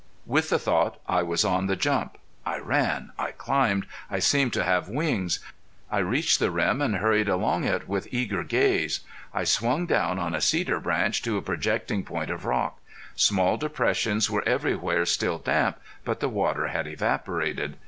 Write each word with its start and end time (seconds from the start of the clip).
With 0.25 0.49
the 0.49 0.57
thought 0.57 0.99
I 1.07 1.21
was 1.21 1.45
on 1.45 1.67
the 1.67 1.75
jump. 1.75 2.17
I 2.43 2.57
ran; 2.57 3.11
I 3.19 3.29
climbed; 3.33 3.85
I 4.09 4.17
seemed 4.17 4.51
to 4.53 4.63
have 4.63 4.89
wings; 4.89 5.39
I 5.91 5.99
reached 5.99 6.39
the 6.39 6.49
rim, 6.49 6.81
and 6.81 6.95
hurried 6.95 7.29
along 7.29 7.65
it 7.65 7.87
with 7.87 8.07
eager 8.09 8.43
gaze. 8.43 9.01
I 9.31 9.43
swung 9.43 9.85
down 9.85 10.17
on 10.17 10.33
a 10.33 10.41
cedar 10.41 10.79
branch 10.79 11.21
to 11.21 11.37
a 11.37 11.43
projecting 11.43 12.03
point 12.03 12.31
of 12.31 12.45
rock. 12.45 12.79
Small 13.15 13.57
depressions 13.57 14.27
were 14.27 14.41
everywhere 14.49 15.05
still 15.05 15.37
damp, 15.37 15.77
but 16.03 16.19
the 16.19 16.29
water 16.29 16.69
had 16.69 16.87
evaporated. 16.87 17.77